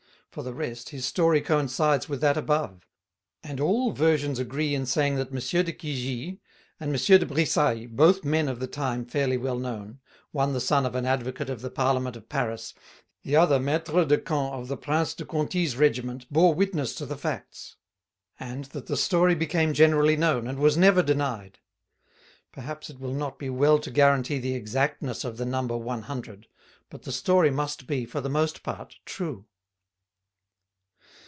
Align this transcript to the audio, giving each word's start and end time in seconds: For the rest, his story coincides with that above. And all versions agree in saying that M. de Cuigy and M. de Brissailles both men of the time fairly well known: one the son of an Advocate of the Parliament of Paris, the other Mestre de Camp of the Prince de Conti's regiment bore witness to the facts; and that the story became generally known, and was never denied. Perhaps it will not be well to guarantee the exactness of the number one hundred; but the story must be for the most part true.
For 0.31 0.43
the 0.43 0.53
rest, 0.53 0.91
his 0.91 1.05
story 1.05 1.41
coincides 1.41 2.07
with 2.07 2.21
that 2.21 2.37
above. 2.37 2.87
And 3.43 3.59
all 3.59 3.91
versions 3.91 4.39
agree 4.39 4.73
in 4.73 4.85
saying 4.85 5.15
that 5.17 5.27
M. 5.27 5.33
de 5.65 5.73
Cuigy 5.73 6.39
and 6.79 6.89
M. 6.95 7.19
de 7.19 7.25
Brissailles 7.25 7.87
both 7.87 8.23
men 8.23 8.47
of 8.47 8.61
the 8.61 8.67
time 8.67 9.03
fairly 9.03 9.35
well 9.35 9.59
known: 9.59 9.99
one 10.31 10.53
the 10.53 10.61
son 10.61 10.85
of 10.85 10.95
an 10.95 11.05
Advocate 11.05 11.49
of 11.49 11.59
the 11.59 11.69
Parliament 11.69 12.15
of 12.15 12.29
Paris, 12.29 12.73
the 13.23 13.35
other 13.35 13.59
Mestre 13.59 14.05
de 14.05 14.17
Camp 14.17 14.53
of 14.53 14.69
the 14.69 14.77
Prince 14.77 15.13
de 15.15 15.25
Conti's 15.25 15.75
regiment 15.75 16.31
bore 16.31 16.53
witness 16.53 16.95
to 16.95 17.05
the 17.05 17.17
facts; 17.17 17.75
and 18.39 18.63
that 18.67 18.85
the 18.87 18.95
story 18.95 19.35
became 19.35 19.73
generally 19.73 20.15
known, 20.15 20.47
and 20.47 20.59
was 20.59 20.77
never 20.77 21.03
denied. 21.03 21.59
Perhaps 22.53 22.89
it 22.89 23.01
will 23.01 23.13
not 23.13 23.37
be 23.37 23.49
well 23.49 23.79
to 23.79 23.91
guarantee 23.91 24.39
the 24.39 24.53
exactness 24.55 25.25
of 25.25 25.35
the 25.35 25.45
number 25.45 25.75
one 25.75 26.03
hundred; 26.03 26.47
but 26.89 27.01
the 27.01 27.11
story 27.11 27.51
must 27.51 27.85
be 27.85 28.05
for 28.05 28.21
the 28.21 28.29
most 28.29 28.63
part 28.63 28.95
true. 29.03 29.43